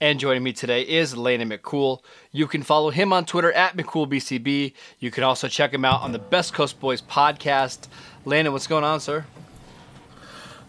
[0.00, 2.00] And joining me today is Landon McCool.
[2.30, 4.72] You can follow him on Twitter at McCoolBCB.
[5.00, 7.88] You can also check him out on the Best Coast Boys podcast.
[8.24, 9.26] Landon, what's going on, sir?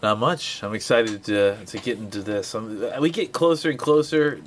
[0.02, 0.64] Not much.
[0.64, 2.54] I'm excited to to get into this.
[2.54, 4.40] I'm, we get closer and closer.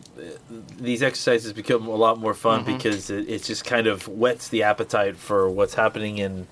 [0.78, 2.76] These exercises become a lot more fun Mm-hmm.
[2.76, 6.48] because it, it just kind of whets the appetite for what's happening in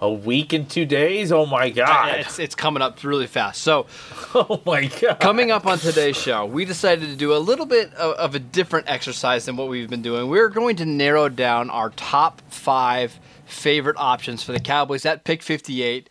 [0.00, 1.30] a week and two days.
[1.30, 2.20] Oh my god!
[2.20, 3.62] It's, it's coming up really fast.
[3.62, 3.86] So,
[4.34, 5.20] oh my god!
[5.20, 8.38] Coming up on today's show, we decided to do a little bit of, of a
[8.38, 10.28] different exercise than what we've been doing.
[10.28, 15.42] We're going to narrow down our top five favorite options for the Cowboys at pick
[15.42, 16.08] 58.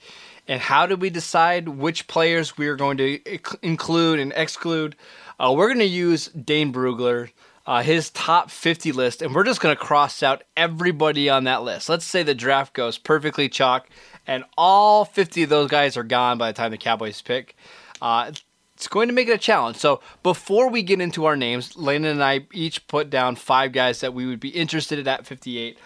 [0.47, 4.95] And how do we decide which players we are going to inc- include and exclude?
[5.39, 7.29] Uh, we're going to use Dane Brugler,
[7.69, 11.61] uh, his top 50 list, and we're just going to cross out everybody on that
[11.61, 11.87] list.
[11.87, 13.87] Let's say the draft goes perfectly chalk,
[14.25, 17.55] and all 50 of those guys are gone by the time the Cowboys pick.
[18.01, 18.31] Uh,
[18.73, 19.77] it's going to make it a challenge.
[19.77, 23.99] So before we get into our names, Landon and I each put down five guys
[23.99, 25.77] that we would be interested in at 58.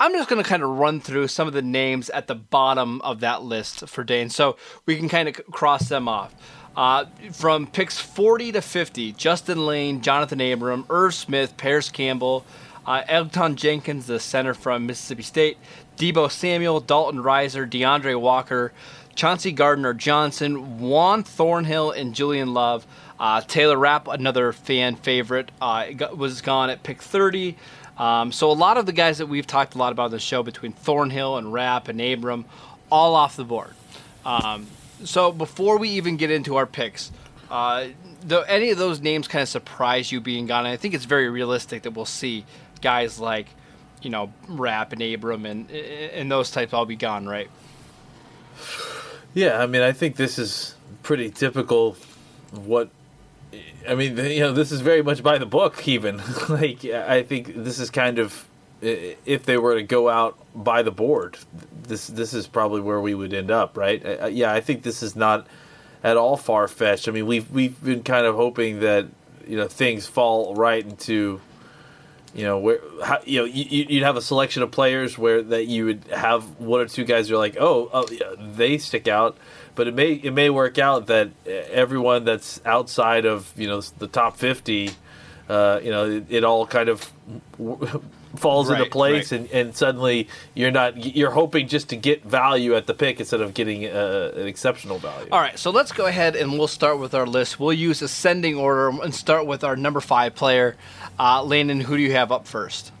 [0.00, 3.02] I'm just going to kind of run through some of the names at the bottom
[3.02, 6.34] of that list for Dane so we can kind of cross them off.
[6.76, 12.44] Uh, from picks 40 to 50, Justin Layne, Jonathan Abram, Irv Smith, Parris Campbell,
[12.86, 15.58] uh, Elgton Jenkins, the center from Mississippi State,
[15.96, 18.72] Deebo Samuel, Dalton Risner, D'Andre Walker,
[19.14, 22.86] Chauncey Gardner Johnson, Juan Thornhill, and Julian Love.
[23.18, 27.56] Uh, Taylor Rapp, another fan favorite, uh, was gone at pick 30.
[27.96, 30.18] Um, so a lot of the guys that we've talked a lot about on the
[30.18, 32.44] show between Thornhill and Rapp and Abram,
[32.92, 33.72] all off the board.
[34.26, 34.66] Um,
[35.04, 37.10] so before we even get into our picks,
[37.50, 37.88] uh,
[38.22, 41.28] though any of those names kind of surprise you being gone, I think it's very
[41.28, 42.44] realistic that we'll see
[42.80, 43.46] guys like,
[44.02, 47.50] you know, Rapp and Abram and and those types all be gone, right?
[49.34, 51.96] Yeah, I mean, I think this is pretty typical.
[52.52, 52.90] What
[53.88, 55.86] I mean, you know, this is very much by the book.
[55.86, 58.45] Even like, I think this is kind of
[58.80, 61.38] if they were to go out by the board,
[61.82, 64.32] this this is probably where we would end up, right?
[64.32, 65.46] Yeah, I think this is not
[66.04, 67.08] at all far fetched.
[67.08, 69.06] I mean, we've we've been kind of hoping that
[69.46, 71.40] you know things fall right into
[72.34, 75.66] you know where how, you know you, you'd have a selection of players where that
[75.66, 79.08] you would have one or two guys who are like oh, oh yeah, they stick
[79.08, 79.38] out
[79.74, 84.06] but it may it may work out that everyone that's outside of you know the
[84.06, 84.90] top 50
[85.48, 87.10] uh, you know it, it all kind of
[88.36, 89.40] falls into place right.
[89.40, 93.40] and, and suddenly you're not you're hoping just to get value at the pick instead
[93.40, 96.98] of getting uh, an exceptional value All right, so let's go ahead and we'll start
[96.98, 97.58] with our list.
[97.58, 100.76] We'll use ascending order and start with our number five player,
[101.18, 101.80] uh, Landon.
[101.80, 102.92] Who do you have up first?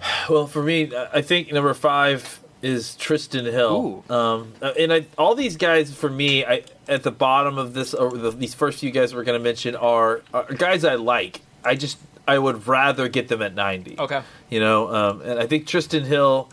[0.28, 4.04] Well, for me, I think number five is Trysten Hill.
[4.08, 8.10] Um, and I, all these guys, for me, I, at the bottom of this, or
[8.10, 11.42] the, these first few guys we're going to mention are, are guys I like.
[11.62, 13.96] I just, I would rather get them at 90.
[13.98, 14.22] Okay.
[14.50, 16.50] You know, um, and I think Trysten Hill,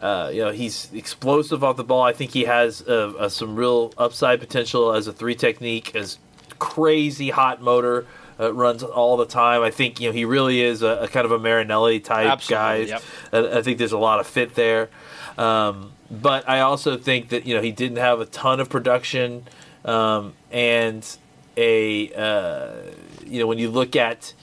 [0.00, 2.02] uh, you know, he's explosive off the ball.
[2.02, 6.18] I think he has uh, uh, some real upside potential as a three technique, as
[6.58, 8.06] crazy hot motor.
[8.40, 9.62] Uh, runs all the time.
[9.62, 12.54] I think you know he really is a, a kind of a Marinelli type Absolutely,
[12.54, 12.76] guy.
[12.76, 13.02] yep.
[13.32, 14.90] I, I think there's a lot of fit there.
[15.36, 19.44] Um, but I also think that you know he didn't have a ton of production,
[19.84, 21.04] um, and
[21.56, 22.70] a uh,
[23.26, 24.34] you know when you look at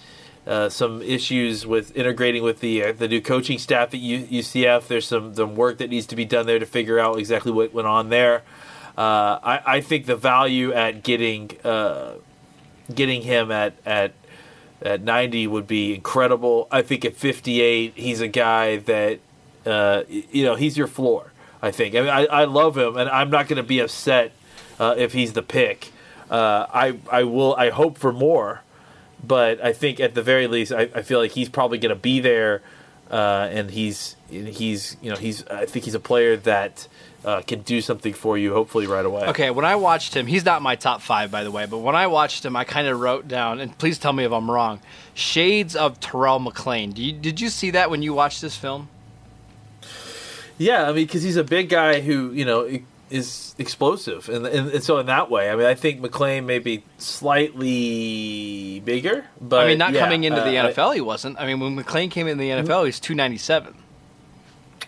[0.48, 4.88] uh, some issues with integrating with the uh, the new coaching staff at U- UCF,
[4.88, 7.74] there's some some work that needs to be done there to figure out exactly what
[7.74, 8.44] went on there.
[8.96, 12.14] Uh, I, I think the value at getting uh,
[12.94, 14.14] getting him at at
[14.82, 16.68] at 90 would be incredible.
[16.70, 19.20] I think at 58, he's a guy that
[19.66, 21.32] uh, you know he's your floor.
[21.62, 21.96] I think.
[21.96, 24.34] I mean, I, I love him, and I'm not going to be upset
[24.80, 25.92] if he's the pick.
[26.30, 27.56] I I will.
[27.56, 28.62] I hope for more,
[29.28, 32.02] but I think at the very least, I, I feel like he's probably going to
[32.02, 32.62] be there
[33.10, 36.88] uh, and he's he's you know he's I think he's a player that
[37.24, 39.28] uh, can do something for you hopefully right away.
[39.28, 41.96] Okay, when I watched him, he's not my top five by the way, but when
[41.96, 44.80] I watched him, I kind of wrote down, and please tell me if I'm wrong,
[45.14, 46.98] shades of Terrell McClain.
[46.98, 48.90] You, did you see that when you watched this film?
[50.58, 54.70] Yeah, I mean, because he's a big guy who you know is explosive, and, and,
[54.72, 59.66] and so in that way, I mean, I think McClain may be slightly bigger, but
[59.66, 61.40] I mean, not yeah, coming into the uh, NFL, he wasn't.
[61.40, 63.76] I mean, when McClain came in the NFL, he's two ninety seven.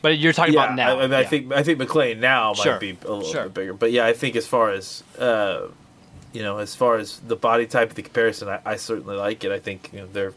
[0.02, 1.00] But you're talking yeah, about now.
[1.00, 3.44] I, I, mean, I think I think McClain now might Sure, be a little sure.
[3.44, 5.68] bit bigger, but yeah, I think as far as uh,
[6.34, 9.44] you know, as far as the body type, of the comparison, I, I certainly like
[9.44, 9.52] it.
[9.52, 10.34] I think you know they're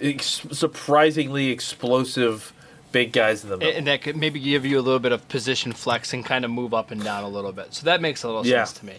[0.00, 2.52] ex- surprisingly explosive,
[2.92, 3.76] big guys in the middle.
[3.76, 6.50] and that could maybe give you a little bit of position flex and kind of
[6.50, 7.74] move up and down a little bit.
[7.74, 8.64] So that makes a little Yeah.
[8.64, 8.94] sense to me.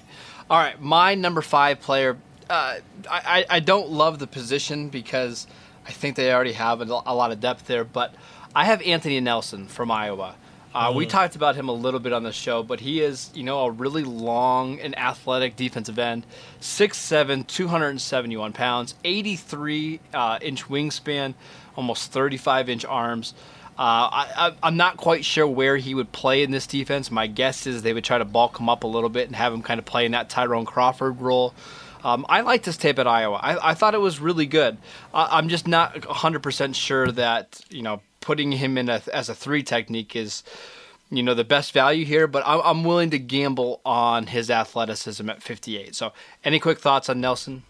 [0.50, 2.18] All right, my number five player.
[2.50, 2.78] Uh,
[3.10, 5.48] I, I don't love the position because
[5.86, 8.14] I think they already have a, a lot of depth there, but
[8.56, 10.36] I have Anthony Nelson from Iowa.
[10.74, 13.44] Uh, We talked about him a little bit on the show, but he is, you
[13.44, 16.26] know, a really long and athletic defensive end,
[16.62, 21.34] 6'7", 271 pounds, 83 uh, inch wingspan,
[21.76, 23.34] almost 35 inch arms.
[23.80, 27.12] Uh, I, I, I'm not quite sure where he would play in this defense.
[27.12, 29.54] My guess is they would try to bulk him up a little bit and have
[29.54, 31.54] him kind of play in that Tyrone Crawford role.
[32.04, 33.38] Um, I liked this tape at Iowa.
[33.38, 34.78] I, I thought it was really good.
[35.14, 39.36] I, I'm just not 100% sure that, you know, putting him in a, as a
[39.36, 40.44] three technique is,
[41.12, 45.30] you know, the best value here, but I'm, I'm willing to gamble on his athleticism
[45.30, 45.96] at 58.
[45.96, 46.14] So,
[46.44, 47.64] any quick thoughts on Nelson?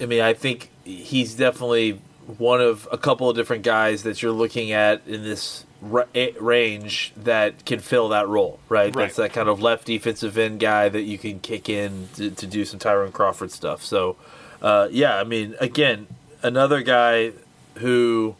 [0.00, 2.00] I mean, I think he's definitely
[2.38, 6.04] one of a couple of different guys that you're looking at in this ra-
[6.40, 8.94] range that can fill that role, right?
[8.94, 9.04] Right.
[9.04, 12.46] That's that kind of left defensive end guy that you can kick in to, to
[12.46, 13.84] do some Tyrone Crawford stuff.
[13.84, 14.16] So,
[14.60, 16.06] uh, yeah, I mean, again,
[16.42, 17.32] another guy
[17.76, 18.34] who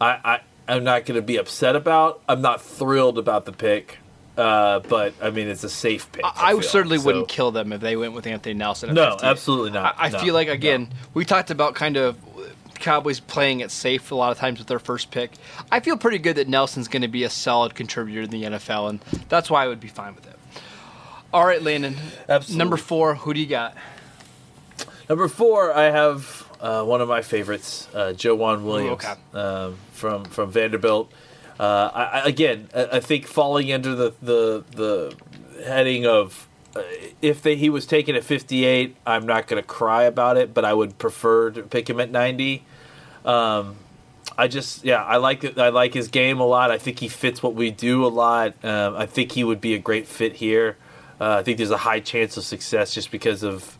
[0.00, 2.22] I, I I'm not going to be upset about.
[2.28, 3.98] I'm not thrilled about the pick.
[4.34, 6.24] Uh, but I mean, it's a safe pick.
[6.24, 8.94] I, I certainly So- wouldn't kill them if they went with Anthony Nelson.
[8.94, 9.28] No, 58.
[9.28, 9.94] absolutely not.
[9.98, 10.54] I, I No, feel like no.
[10.54, 12.16] again, we talked about kind of
[12.82, 15.30] Cowboys playing it safe a lot of times with their first pick.
[15.70, 18.90] I feel pretty good that Nelson's going to be a solid contributor in the NFL,
[18.90, 20.36] and that's why I would be fine with it.
[21.32, 21.96] All right, Landon.
[22.28, 22.58] Absolutely.
[22.58, 23.74] Number four, who do you got?
[25.08, 29.14] Number four, I have uh, one of my favorites, uh, Joejuan Williams okay.
[29.32, 31.10] um, from from Vanderbilt.
[31.58, 35.16] Uh, I, I, again, I, I think falling under the the, the
[35.64, 36.82] heading of uh,
[37.20, 40.64] if they, he was taken at 58, I'm not going to cry about it, but
[40.64, 42.64] I would prefer to pick him at 90.
[43.24, 43.76] Um,
[44.36, 45.58] I just yeah, I like it.
[45.58, 46.70] I like his game a lot.
[46.70, 48.54] I think he fits what we do a lot.
[48.64, 50.76] Um, I think he would be a great fit here.
[51.20, 53.78] Uh, I think there's a high chance of success just because of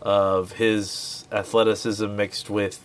[0.00, 2.80] of his athleticism mixed with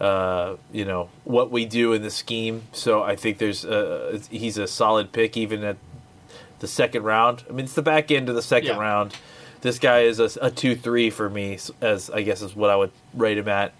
[0.00, 2.62] uh, you know what we do in the scheme.
[2.72, 5.76] So I think there's a, he's a solid pick even at
[6.60, 7.44] the second round.
[7.48, 8.80] I mean, it's the back end of the second Yeah.
[8.80, 9.14] round.
[9.60, 12.76] This guy is a, a two three for me, as I guess is what I
[12.76, 13.72] would rate him at.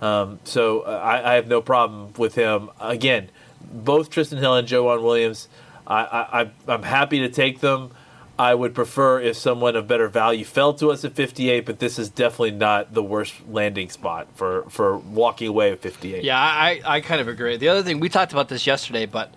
[0.00, 2.70] Um, so uh, I, I have no problem with him.
[2.80, 3.30] Again,
[3.60, 5.48] both Trysten Hill and Joejuan Williams,
[5.86, 7.90] I, I, I'm happy to take them.
[8.38, 11.98] I would prefer if someone of better value fell to us at 58, but this
[11.98, 16.22] is definitely not the worst landing spot for, for walking away at 58.
[16.22, 17.56] Yeah, I, I kind of agree.
[17.56, 19.34] The other thing we talked about this yesterday, but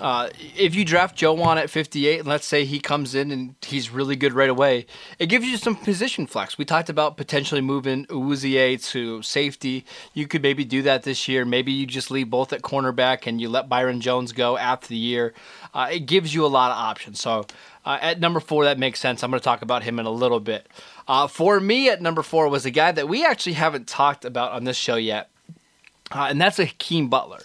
[0.00, 3.90] uh, if you draft Joejuan at 58, and let's say he comes in and he's
[3.90, 4.86] really good right away,
[5.18, 6.56] it gives you some position flex.
[6.56, 9.84] We talked about potentially moving Uzier to safety.
[10.14, 11.44] You could maybe do that this year.
[11.44, 14.96] Maybe you just leave both at cornerback and you let Byron Jones go after the
[14.96, 15.34] year.
[15.74, 17.20] Uh, it gives you a lot of options.
[17.20, 17.46] So
[17.84, 19.22] uh, at number four, that makes sense.
[19.22, 20.68] I'm going to talk about him in a little bit.
[21.06, 24.52] Uh, for me, at number four was a guy that we actually haven't talked about
[24.52, 25.30] on this show yet,
[26.12, 27.40] uh, and that's Hakeem Butler.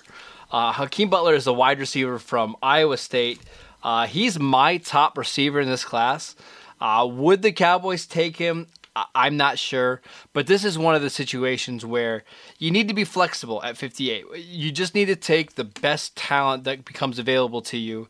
[0.52, 3.40] Uh, Hakeem Butler is a wide receiver from Iowa State.
[3.84, 6.36] Uh, he's my top receiver in this class.
[6.80, 8.68] Uh, would the Cowboys take him?
[8.96, 10.02] I- I'm not sure,
[10.34, 12.24] but this is one of the situations where
[12.58, 14.26] you need to be flexible at 58.
[14.38, 18.08] You just need to take the best talent that becomes available to you.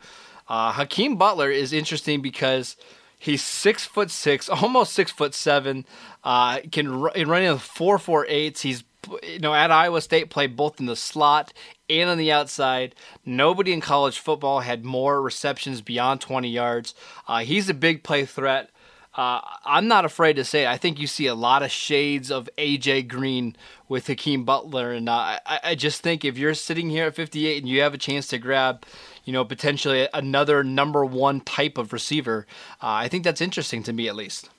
[0.48, 2.78] Uh, Hakeem Butler is interesting because
[3.20, 5.86] he's six foot six, almost six foot seven.
[6.24, 8.62] Uh, can ru- in running four four eights.
[8.62, 8.84] He's
[9.24, 11.52] you know at Iowa State played both in the slot
[11.90, 12.96] and on the outside.
[13.26, 16.94] Nobody in college football had more receptions beyond 20 yards.
[17.28, 18.70] Uh, he's a big play threat.
[19.18, 20.68] Uh, I'm not afraid to say it.
[20.68, 23.56] I think you see a lot of shades of AJ Green
[23.90, 27.58] with Hakeem Butler, and uh, I, I just think if you're sitting here at 58
[27.58, 28.86] and you have a chance to grab,
[29.26, 33.94] you know, potentially another number one type of receiver, uh, I think that's interesting to
[33.94, 34.50] me at least.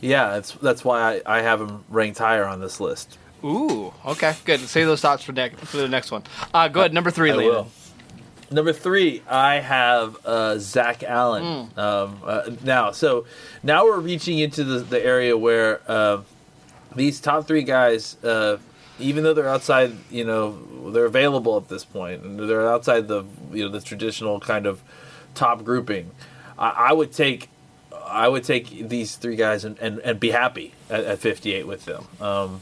[0.00, 3.18] Yeah, that's that's why I, I have him ranked higher on this list.
[3.44, 4.60] Ooh, okay, good.
[4.60, 6.22] Save those thoughts for, next for the next one.
[6.52, 7.68] Uh, go ahead, number three, will.
[8.50, 11.68] Number three, I have uh, Zach Allen.
[11.68, 11.78] Hmm.
[11.78, 13.24] Um, uh, now, so
[13.62, 16.22] now we're reaching into the, the area where uh,
[16.96, 18.58] these top three guys, uh,
[18.98, 23.24] even though they're outside, you know, they're available at this point, and they're outside the
[23.52, 24.82] you know the traditional kind of
[25.34, 26.10] top grouping.
[26.58, 27.48] I, I would take.
[28.10, 31.84] I would take these three guys and, and, and be happy at, at 58 with
[31.84, 32.06] them.
[32.20, 32.60] Um,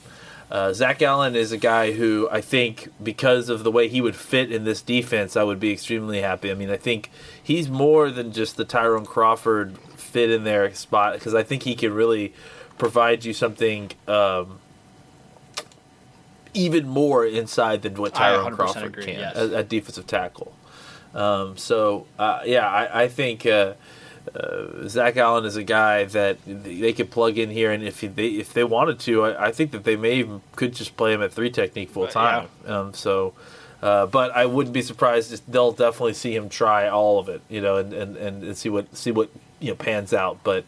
[0.50, 4.16] uh, Zach Allen is a guy who I think, because of the way he would
[4.16, 6.50] fit in this defense, I would be extremely happy.
[6.50, 7.10] I mean, I think
[7.42, 11.74] he's more than just the Tyrone Crawford fit in there spot because I think he
[11.74, 12.32] can really
[12.78, 14.58] provide you something um,
[16.54, 19.36] even more inside than what Tyrone Crawford agree, can yes.
[19.36, 20.54] at, at defensive tackle.
[21.14, 23.74] Um, so uh, yeah, I, I think uh,
[24.34, 28.28] uh, Zach Allen is a guy that they could plug in here, and if they
[28.28, 31.22] if they wanted to, I, I think that they may even could just play him
[31.22, 32.48] at three technique full time.
[32.66, 33.34] Um, so.
[33.80, 35.32] Uh, but I wouldn't be surprised.
[35.32, 38.68] if They'll definitely see him try all of it, you know, and, and, and, see
[38.68, 40.40] what see what you know pans out.
[40.42, 40.64] But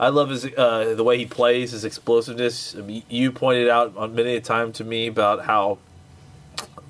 [0.00, 2.74] I love his uh, the way he plays, his explosiveness.
[2.76, 5.78] I mean, you pointed out on many a time to me about how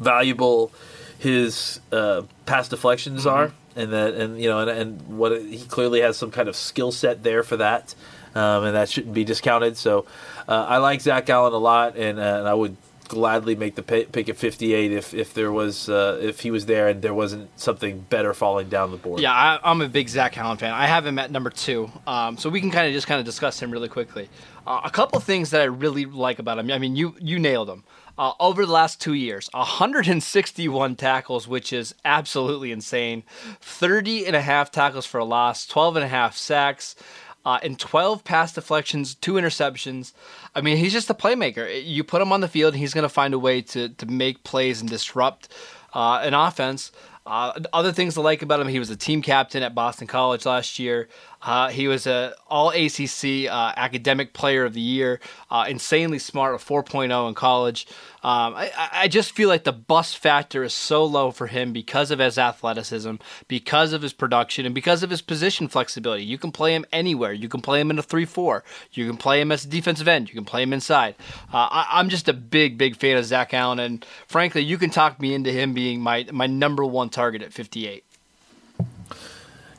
[0.00, 0.72] valuable
[1.18, 6.00] his uh, pass deflections are, and that and you know and, and what he clearly
[6.00, 7.94] has some kind of skill set there for that,
[8.34, 9.76] um, and that shouldn't be discounted.
[9.76, 10.06] So
[10.48, 12.76] uh, I like Zach Allen a lot, and, uh, and I would
[13.08, 16.88] gladly make the pick, at 58 if if there was uh, if he was there
[16.88, 19.20] and there wasn't something better falling down the board.
[19.20, 20.72] Yeah, I, I'm a big Zach Allen fan.
[20.72, 23.24] I have him at number two, um, so we can kind of just kind of
[23.24, 24.28] discuss him really quickly.
[24.66, 26.70] Uh, a couple things that I really like about him.
[26.70, 27.84] I mean, you you nailed him.
[28.18, 33.22] Uh, over the last two years, 161 tackles, which is absolutely insane.
[33.60, 36.96] 30 and a half tackles for a loss, 12 and a half sacks,
[37.44, 40.12] uh, and 12 pass deflections, two interceptions.
[40.54, 41.82] I mean, he's just a playmaker.
[41.84, 44.06] You put him on the field, and he's going to find a way to, to
[44.06, 45.48] make plays and disrupt
[45.94, 46.90] uh, an offense.
[47.24, 50.44] Uh, other things to like about him, he was a team captain at Boston College
[50.44, 51.08] last year.
[51.40, 55.20] Uh, he was a All ACC uh, Academic Player of the Year.
[55.50, 57.86] Uh, insanely smart, a 4.0 in college.
[58.24, 62.10] Um, I, I- just feel like the bust factor is so low for him because
[62.10, 63.14] of his athleticism,
[63.46, 66.24] because of his production, and because of his position flexibility.
[66.24, 67.32] You can play him anywhere.
[67.32, 68.62] You can play him in a 3-4.
[68.92, 70.28] You can play him as a defensive end.
[70.28, 71.14] You can play him inside.
[71.54, 74.90] Uh, I, I'm just a big, big fan of Zach Allen, and frankly, you can
[74.90, 78.04] talk me into him being my my number one target at 58.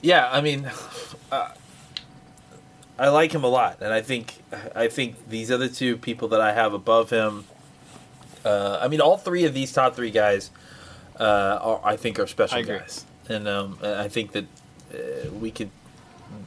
[0.01, 0.69] Yeah, I mean,
[1.31, 1.49] uh,
[2.97, 4.41] I like him a lot, and I think
[4.75, 7.45] I think these other two people that I have above him.
[8.43, 10.49] Uh, I mean, all three of these top three guys,
[11.19, 14.45] uh, are, I think, are special guys, and um, I think that
[14.93, 15.71] uh, we could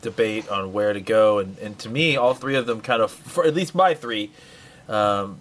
[0.00, 3.10] debate on where to go, and, and to me, all three of them kind of,
[3.10, 4.30] for at least my three,
[4.88, 5.40] um,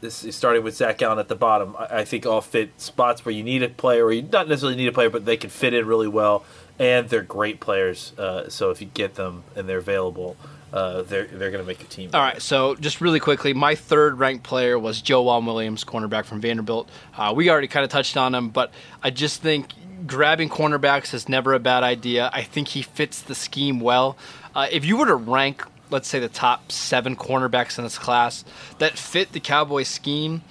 [0.00, 1.74] this is starting with Zach Allen at the bottom.
[1.76, 4.76] I, I think all fit spots where you need a player, or you not necessarily
[4.76, 6.44] need a player, but they can fit in really well,
[6.78, 8.12] and they're great players.
[8.18, 10.36] Uh, so if you get them and they're available,
[10.72, 12.10] uh, they're they're going to make your team.
[12.12, 16.40] All right, so just really quickly, my third ranked player was Joejuan Williams, cornerback from
[16.40, 16.88] Vanderbilt.
[17.16, 18.70] Uh, we already kind of touched on him, but
[19.02, 19.72] I just think
[20.06, 22.30] grabbing cornerbacks is never a bad idea.
[22.32, 24.16] I think he fits the scheme well.
[24.54, 28.44] Uh, if you were to rank, let's say, the top seven cornerbacks in this class
[28.78, 30.42] that fit the Cowboys scheme,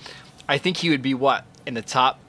[0.49, 2.19] I think he would be what in the top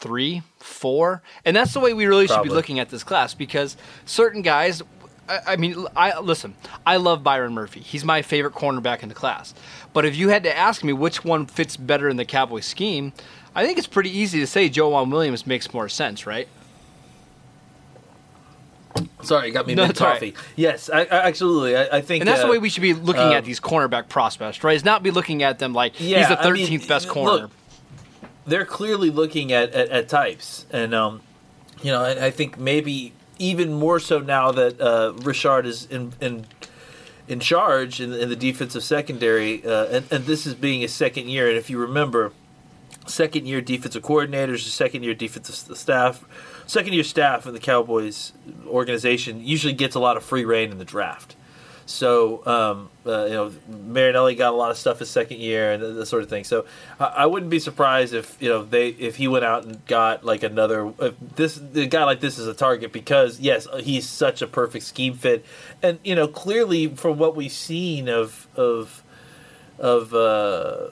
[0.00, 3.76] three, four, and that's the way we really should be looking at this class because
[4.04, 4.82] certain guys.
[5.28, 6.54] I I mean, I listen.
[6.86, 7.80] I love Byron Murphy.
[7.80, 9.54] He's my favorite cornerback in the class.
[9.92, 13.12] But if you had to ask me which one fits better in the Cowboy scheme,
[13.54, 16.48] I think it's pretty easy to say Joe Williams makes more sense, right?
[19.22, 20.34] Sorry, got me No, all right.
[20.56, 21.76] Yes, I, I, absolutely.
[21.76, 24.08] I, I think, And that's the uh, way we should be looking at these cornerback
[24.08, 24.76] prospects, right?
[24.76, 27.14] Is not be looking at them like Yeah, he's the I mean, 13th best look,
[27.14, 27.50] corner.
[28.48, 31.20] They're clearly looking at, at, at types, and um,
[31.82, 36.12] you know, I, I think maybe even more so now that uh, Richard is in
[36.20, 36.46] in,
[37.28, 41.28] in charge in, in the defensive secondary, uh, and, and this is being his second
[41.28, 41.48] year.
[41.48, 42.32] And if you remember,
[43.06, 46.24] second year defensive coordinators, second year defensive staff,
[46.66, 48.32] second year staff in the Cowboys
[48.66, 51.36] organization usually gets a lot of free reign in the draft.
[51.88, 55.96] So um, uh, you know, Marinelli got a lot of stuff his second year and
[55.96, 56.44] that sort of thing.
[56.44, 56.66] So
[57.00, 60.22] I, I wouldn't be surprised if you know they if he went out and got
[60.22, 64.42] like another if this the guy like this is a target because yes he's such
[64.42, 65.46] a perfect scheme fit
[65.82, 69.02] and you know clearly from what we've seen of of
[69.78, 70.88] of uh,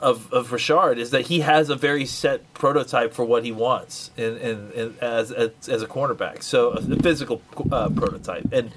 [0.00, 4.10] of of Richard is that he has a very set prototype for what he wants
[4.16, 6.42] in, in, in as, as as a cornerback.
[6.42, 8.70] So a physical uh, prototype, and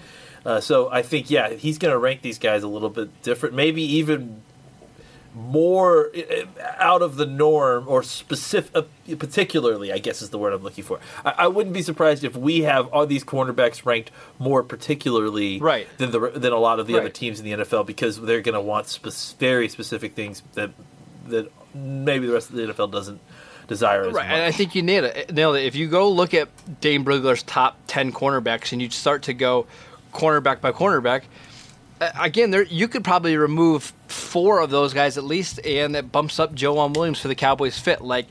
[0.47, 3.53] uh, so I think yeah he's going to rank these guys a little bit different,
[3.53, 4.41] maybe even
[5.35, 6.11] more
[6.79, 8.81] out of the norm or specific, uh,
[9.19, 10.99] particularly, I guess is the word I'm looking for.
[11.23, 15.87] I, I wouldn't be surprised if we have all these cornerbacks ranked more particularly Right.
[15.99, 18.55] than the than a lot of the other teams in the NFL because they're going
[18.55, 20.71] to want spe- very specific things that
[21.27, 23.19] that maybe the rest of the NFL doesn't
[23.67, 25.33] desire as Right, and I think you nailed it.
[25.33, 25.65] Nailed it.
[25.65, 26.47] If you go look at
[26.81, 29.67] Dane Brugler's top ten cornerbacks and you start to go
[30.17, 31.23] cornerback by cornerback,
[31.99, 36.11] uh, again, there you could probably remove four of those guys at least, and that
[36.11, 38.01] bumps up Joe Williams for the Cowboys fit.
[38.01, 38.27] Like,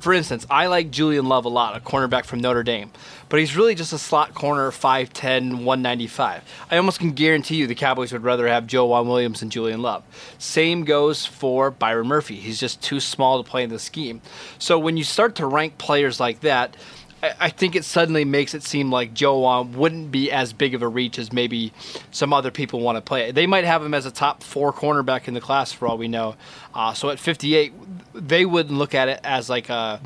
[0.00, 2.90] for instance, I like Julian Love a lot, a cornerback from Notre Dame,
[3.28, 6.42] but he's really just a slot corner, 5'10", 195.
[6.70, 10.02] I almost can guarantee you the Cowboys would rather have Joe Williams than Julian Love.
[10.38, 12.36] Same goes for Byron Murphy.
[12.36, 14.22] He's just too small to play in the scheme.
[14.58, 16.76] So when you start to rank players like that,
[17.22, 20.82] I I think it suddenly makes it seem like Joe wouldn't be as big of
[20.82, 21.72] a reach as maybe
[22.10, 23.30] some other people want to play.
[23.30, 26.08] They might have him as a top four cornerback in the class for all we
[26.08, 26.36] know.
[26.74, 27.72] Uh, so at 58,
[28.14, 30.00] they wouldn't look at it as like a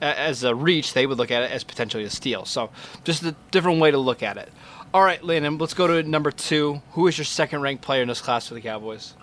[0.00, 0.94] as a reach.
[0.94, 2.44] They would look at it as potentially a steal.
[2.44, 2.70] So
[3.04, 4.50] just a different way to look at it.
[4.92, 6.82] All right, Landon, let's go to number two.
[6.92, 9.14] Who is your second ranked player in this class for the Cowboys?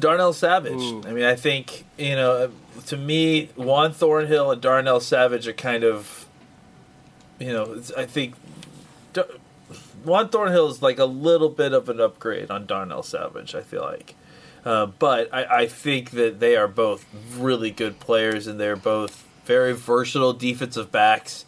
[0.00, 0.72] Darnell Savage.
[0.72, 1.02] Ooh.
[1.06, 2.50] I mean, I think you know,
[2.86, 6.26] to me, Juan Thornhill and Darnell Savage are kind of,
[7.38, 8.34] you know, I think
[9.12, 9.28] Dar-
[10.04, 13.54] Juan Thornhill is like a little bit of an upgrade on Darnell Savage.
[13.54, 14.14] I feel like,
[14.64, 19.26] uh, but I, I think that they are both really good players, and they're both
[19.44, 21.44] very versatile defensive backs.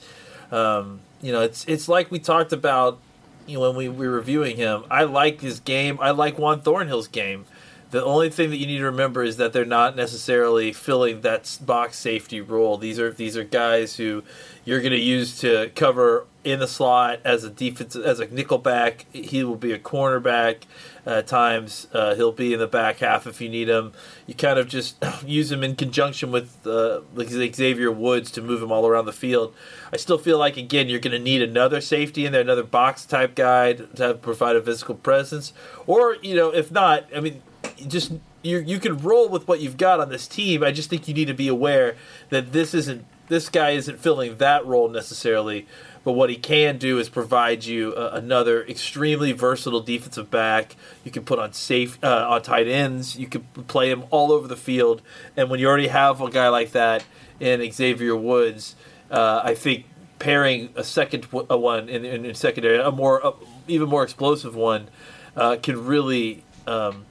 [0.51, 2.99] Um, you know, it's it's like we talked about
[3.47, 4.85] you know, when we were reviewing him.
[4.91, 5.99] I like his game.
[6.01, 7.45] I like Juan Thornhill's game.
[7.93, 11.59] The only thing that you need to remember is that they're not necessarily filling that
[11.61, 12.79] box safety role.
[12.79, 14.25] These are these are guys who
[14.65, 18.57] you're going to use to cover in the slot as a defense as a nickel
[18.57, 19.05] back.
[19.13, 20.63] He will be a cornerback
[21.05, 21.87] at times.
[21.93, 23.93] Uh, he'll be in the back half if you need him.
[24.27, 24.97] You kind of just
[25.27, 29.13] use him in conjunction with uh, like Xavier Woods to move him all around the
[29.13, 29.55] field.
[29.93, 33.05] I still feel like again you're going to need another safety in there, another box
[33.05, 35.53] type guy to provide a physical presence,
[35.87, 37.43] or you know if not, I mean
[37.89, 40.63] just you you can roll with what you've got on this team.
[40.63, 41.97] I just think you need to be aware
[42.31, 45.67] that this isn't this guy isn't filling that role necessarily.
[46.05, 50.75] But what he can do is provide you uh, another extremely versatile defensive back.
[51.05, 53.17] You can put on safe uh, on tight ends.
[53.17, 55.01] You can play him all over the field.
[55.37, 57.05] And when you already have a guy like that
[57.39, 58.75] in Xavier Woods,
[59.11, 59.87] uh, I think
[60.19, 63.33] pairing a second a one in, in, in secondary, a more uh,
[63.69, 64.89] even more explosive one,
[65.37, 67.05] uh, can really um,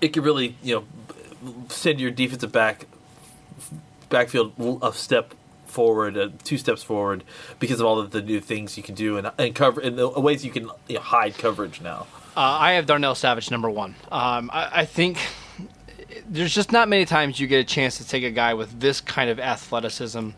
[0.00, 0.84] it could really you know
[1.68, 2.86] send your defensive back
[4.08, 5.34] backfield a step
[5.66, 7.24] forward, uh, two steps forward
[7.58, 10.08] because of all of the new things you can do and, and cover in the
[10.08, 12.06] ways you can you know, hide coverage now.
[12.36, 13.94] Uh, I have Darnell Savage number one.
[14.10, 15.18] Um, I, I think
[16.28, 19.00] there's just not many times you get a chance to take a guy with this
[19.00, 20.30] kind of athleticism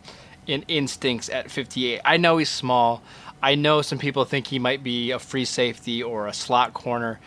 [0.47, 2.01] and instincts at 58.
[2.03, 3.01] I know he's small.
[3.41, 7.19] I know some people think he might be a free safety or a slot corner.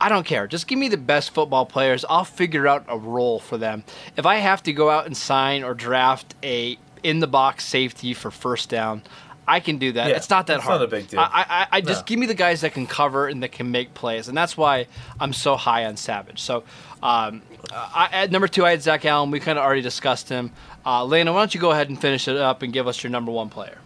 [0.00, 0.46] I don't care.
[0.46, 2.04] Just give me the best football players.
[2.08, 3.84] I'll figure out a role for them.
[4.16, 8.14] If I have to go out and sign or draft a in the box safety
[8.14, 9.02] for first down,
[9.48, 10.08] I can do that.
[10.08, 10.80] Yeah, it's not that it's hard.
[10.80, 11.18] not a big deal.
[11.20, 12.04] I, I, I just No.
[12.06, 14.86] give me the guys that can cover and that can make plays, and that's why
[15.18, 16.40] I'm so high on Savage.
[16.40, 16.62] So,
[17.02, 19.30] um, I, at number two, I had Zach Allen.
[19.30, 20.52] We kind of already discussed him.
[20.86, 23.10] Uh, Lena, why don't you go ahead and finish it up and give us your
[23.10, 23.78] number one player?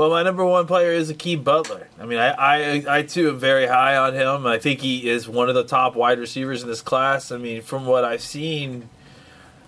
[0.00, 1.86] Well, my number one player is Hakeem Butler.
[2.00, 4.46] I mean, I, I, I too am very high on him.
[4.46, 7.30] I think he is one of the top wide receivers in this class.
[7.30, 8.88] I mean, from what I've seen,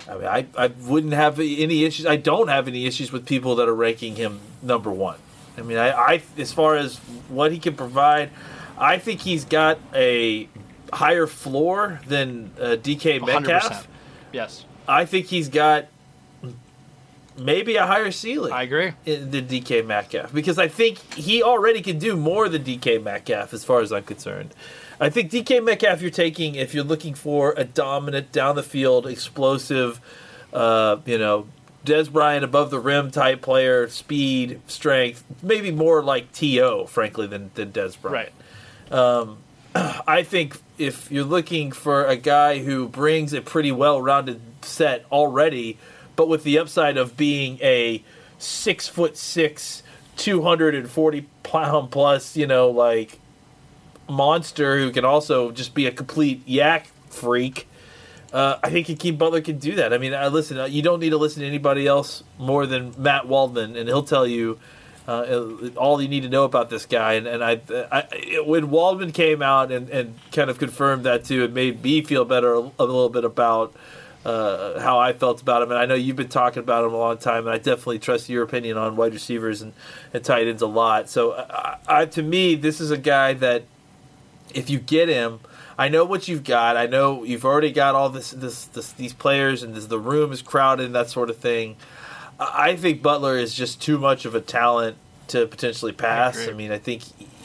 [0.08, 2.06] I mean, I, I wouldn't have any issues.
[2.06, 5.18] I don't have any issues with people that are ranking him number one.
[5.58, 6.96] I mean, I, I as far as
[7.28, 8.30] what he can provide,
[8.78, 10.48] I think he's got a
[10.94, 13.26] higher floor than uh, DK 100%.
[13.26, 13.86] Metcalf.
[14.32, 15.88] Yes, I think he's got
[17.38, 18.92] maybe a higher ceiling I agree.
[19.04, 23.64] the DK Metcalf because I think he already can do more than DK Metcalf as
[23.64, 24.54] far as I'm concerned.
[25.00, 29.06] I think DK Metcalf you're taking if you're looking for a dominant down the field
[29.06, 30.00] explosive,
[30.52, 31.46] uh, you know,
[31.84, 36.86] Dez Bryant above the rim type player, speed, strength, maybe more like T.O.
[36.86, 38.32] frankly than than Dez Bryant.
[38.90, 39.36] Right.
[39.74, 45.78] I think if you're looking for a guy who brings a pretty well-rounded set already,
[46.22, 48.00] but with the upside of being a
[48.38, 49.82] six foot six,
[50.16, 53.18] two hundred and forty pound plus, you know, like
[54.08, 57.66] monster who can also just be a complete YAC freak.
[58.32, 59.92] Uh, I think Hakeem Butler can do that.
[59.92, 62.94] I mean, uh, listen, uh, you don't need to listen to anybody else more than
[62.96, 64.60] Matt Waldman, and he'll tell you
[65.08, 68.06] Uh, all you need to know about this guy, and, and I, I,
[68.46, 72.24] when Waldman came out and, and kind of confirmed that too, it made me feel
[72.24, 73.74] better a, a little bit about
[74.24, 75.70] uh, how I felt about him.
[75.70, 78.28] And I know you've been talking about him a long time, and I definitely trust
[78.28, 79.72] your opinion on wide receivers and,
[80.12, 81.08] and tight ends a lot.
[81.08, 83.64] So, I, I, to me, this is a guy that
[84.54, 85.40] if you get him,
[85.78, 86.76] I know what you've got.
[86.76, 90.30] I know you've already got all this, this, this these players, and this, the room
[90.32, 91.76] is crowded and that sort of thing.
[92.38, 94.96] I I think Butler is just too much of a talent
[95.28, 96.38] to potentially pass.
[96.38, 96.54] I, agree.
[96.54, 97.02] mean, I think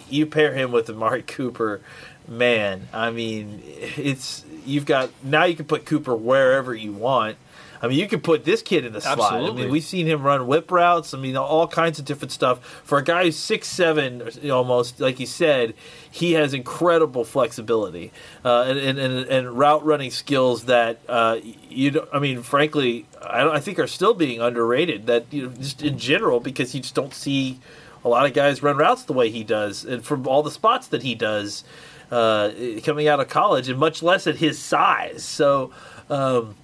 [0.09, 1.81] you pair him with Amari Cooper,
[2.27, 2.87] man.
[2.93, 7.37] I mean, it's you've got now you can put Cooper wherever you want.
[7.81, 9.33] I mean, you can put this kid in the slot.
[9.33, 11.13] I mean, we've seen him run whip routes.
[11.13, 12.63] I mean, all kinds of different stuff.
[12.83, 15.75] For a guy who's six seven, almost like you said,
[16.09, 18.11] he has incredible flexibility
[18.43, 22.07] uh, and, and, and route running skills that uh, you.
[22.11, 25.05] I mean, frankly, I, don't, I think are still being underrated.
[25.05, 27.59] That you know, just in general, because you just don't see
[28.03, 30.87] a lot of guys run routes the way he does, and from all the spots
[30.87, 31.63] that he does
[32.11, 32.51] uh,
[32.83, 35.23] coming out of college, and much less at his size.
[35.23, 35.71] So.
[36.09, 36.55] Um,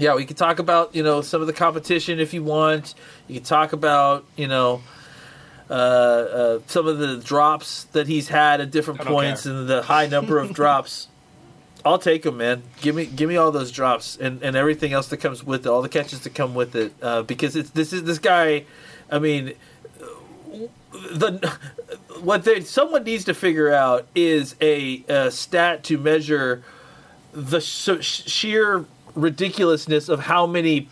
[0.00, 2.94] yeah, we could talk about you know some of the competition if you want.
[3.26, 4.80] You could talk about you know
[5.70, 9.52] uh, uh, some of the drops that he's had at different points care.
[9.52, 11.08] and the high number of drops.
[11.84, 12.62] I'll take them, man.
[12.80, 15.68] Give me give me all those drops and, and everything else that comes with it,
[15.68, 18.64] all the catches that come with it, uh, because it's this is this guy.
[19.10, 19.54] I mean,
[20.92, 21.58] the
[22.20, 26.62] what they someone needs to figure out is a, a stat to measure
[27.32, 28.84] the sh- sheer
[29.14, 30.88] ridiculousness of how many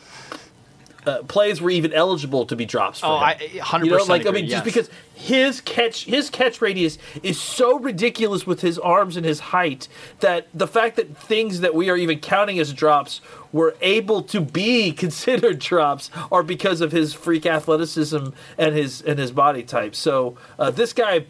[1.07, 3.01] uh, plays were even eligible to be drops.
[3.01, 3.23] For Oh, him.
[3.25, 4.53] I 100% You know, like I mean, yes.
[4.53, 9.40] just because his catch his catch radius is so ridiculous with his arms and his
[9.40, 9.88] height
[10.21, 13.21] that the fact that things that we are even counting as drops
[13.53, 19.19] were able to be considered drops are because of his freak athleticism and his and
[19.19, 19.95] his body type.
[19.95, 21.27] So uh, this guy,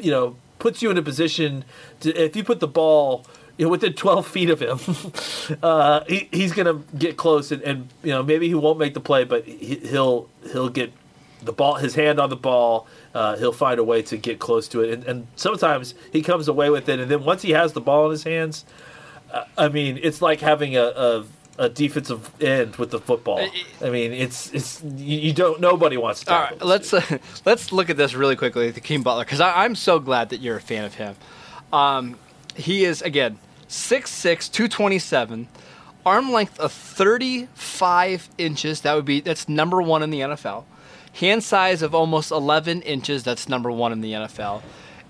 [0.00, 1.64] you know, puts you in a position
[2.00, 3.26] to if you put the ball.
[3.60, 4.78] You know, within 12 feet of him,
[5.62, 8.94] uh, he, he's going to get close, and, and you know maybe he won't make
[8.94, 10.94] the play, but he, he'll he'll get
[11.42, 12.86] the ball, his hand on the ball.
[13.14, 16.48] Uh, he'll find a way to get close to it, and, and sometimes he comes
[16.48, 17.00] away with it.
[17.00, 18.64] And then once he has the ball in his hands,
[19.30, 21.24] uh, I mean, it's like having a, a,
[21.58, 23.46] a defensive end with the football.
[23.82, 26.34] I mean, it's it's you, don't nobody wants to.
[26.34, 29.74] All tackle let's uh, let's look at this really quickly, with Hakeem Butler, because I'm
[29.74, 31.14] so glad that you're a fan of him.
[31.74, 32.18] Um,
[32.56, 33.38] he is again
[33.70, 35.48] 6'6", 227,
[36.04, 38.80] arm length of 35 inches.
[38.80, 40.64] That would be that's number one in the NFL.
[41.14, 43.22] Hand size of almost 11 inches.
[43.22, 44.62] That's number one in the NFL.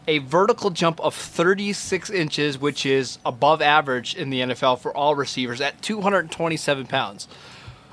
[0.06, 5.14] A vertical jump of 36 inches, which is above average in the NFL for all
[5.14, 7.28] receivers at 227 pounds.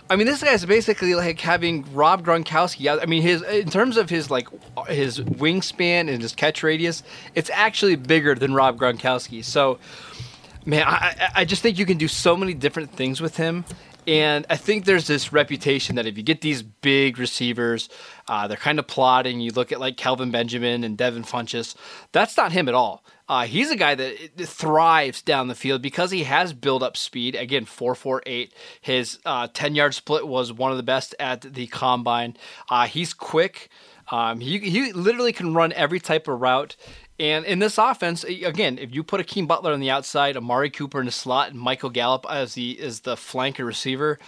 [0.10, 3.02] I mean, this guy's basically like having Rob Gronkowski.
[3.02, 4.48] I mean, his in terms of his like
[4.88, 7.04] his wingspan and his catch radius,
[7.36, 9.44] it's actually bigger than Rob Gronkowski.
[9.44, 9.80] So,
[10.68, 13.66] man, I, I- just think you can do so many different things with him.
[14.06, 17.90] And I think there's this reputation that if you get these big receivers,
[18.30, 19.42] uh, they're kind of plotting.
[19.42, 21.76] You look at like Kelvin Benjamin and Devin Funchess.
[22.14, 23.04] That's not him at all.
[23.28, 27.36] Uh, he's a guy that thrives down the field because he has build up speed.
[27.36, 28.54] Again, 448.
[28.80, 29.20] His
[29.54, 32.38] 10 yard split was one of the best at the combine.
[32.70, 33.68] Uh, he's quick.
[34.10, 36.78] Um, he, he literally can run every type of route.
[37.20, 40.70] And in this offense, again, if you put a Hakeem Butler on the outside, Amari
[40.70, 44.20] Cooper in the slot, and Michael Gallup as the as the flanker receiver,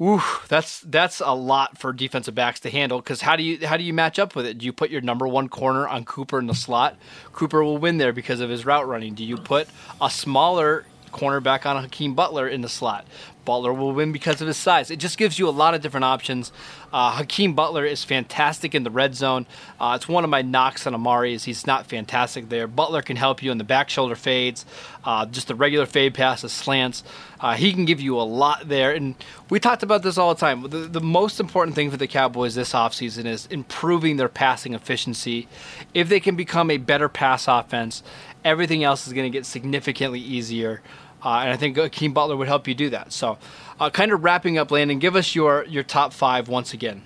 [0.00, 2.98] Ooh, that's that's a lot for defensive backs to handle.
[2.98, 4.58] Because how do you how do you match up with it?
[4.58, 6.96] Do you put your number one corner on Cooper in the slot?
[7.32, 9.14] Cooper will win there because of his route running.
[9.14, 9.68] Do you put
[10.00, 10.84] a smaller
[11.14, 13.06] cornerback on Hakeem Butler in the slot?
[13.44, 14.90] Butler will win because of his size.
[14.90, 16.52] It just gives you a lot of different options.
[16.92, 19.46] Uh, Hakeem Butler is fantastic in the red zone.
[19.78, 22.66] Uh, it's one of my knocks on Amari is he's not fantastic there.
[22.66, 24.64] Butler can help you in the back shoulder fades,
[25.04, 27.04] uh, just the regular fade passes, slants.
[27.40, 28.92] Uh, he can give you a lot there.
[28.92, 29.14] And
[29.50, 30.62] we talked about this all the time.
[30.62, 35.48] The, the most important thing for the Cowboys this offseason is improving their passing efficiency.
[35.92, 38.02] If they can become a better pass offense,
[38.44, 40.80] everything else is going to get significantly easier.
[41.24, 43.12] Uh, and I think Hakeem Butler would help you do that.
[43.12, 43.38] So,
[43.80, 47.02] uh, kind of wrapping up, Landon, give us your, your top five once again.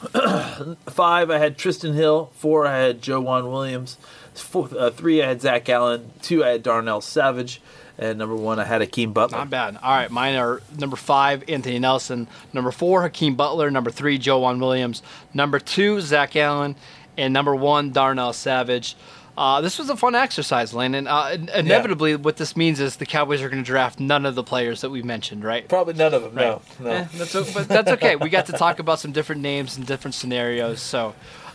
[0.86, 2.30] Five, I had Trysten Hill.
[2.34, 3.98] Four, I had Joejuan Williams.
[4.32, 6.12] Four, uh, three, I had Zach Allen.
[6.22, 7.60] Two, I had Darnell Savage.
[7.98, 9.36] And number one, I had Akeem Butler.
[9.36, 9.76] Not bad.
[9.82, 12.28] All right, mine are number five, Anthony Nelson.
[12.54, 13.70] Number four, Hakeem Butler.
[13.70, 15.02] Number three, Joejuan Williams.
[15.34, 16.76] Number two, Zach Allen.
[17.18, 18.96] And number one, Darnell Savage.
[19.40, 21.06] Uh, this was a fun exercise, Landon.
[21.06, 22.16] Uh, inevitably, yeah.
[22.18, 24.90] what this means is the Cowboys are going to draft none of the players that
[24.90, 25.66] we mentioned, right?
[25.66, 26.34] Probably none of them.
[26.34, 26.60] Right.
[26.78, 26.90] No, no.
[26.90, 28.16] Eh, that's, but that's okay.
[28.16, 30.82] we got to talk about some different names and different scenarios.
[30.82, 31.14] So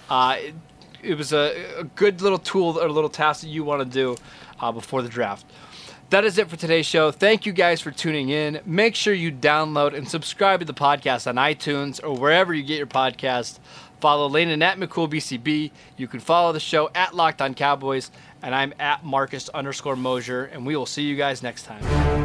[0.10, 0.56] uh, it,
[1.04, 3.88] it, was a, a, good little tool or a little task that you want to
[3.88, 4.17] do
[4.60, 5.45] uh, before the draft.
[6.10, 7.12] That is it for today's show.
[7.12, 8.62] Thank you guys for tuning in.
[8.65, 12.78] Make sure you download and subscribe to the podcast on iTunes or wherever you get
[12.80, 13.60] your podcast.
[14.06, 15.72] Follow Landon at McCoolBCB.
[15.98, 18.12] You can follow the show at Locked On Cowboys,
[18.44, 22.25] and I'm at Marcus underscore Mosher, and we will see you guys next time.